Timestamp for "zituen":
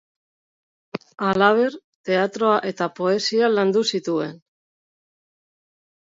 3.97-4.33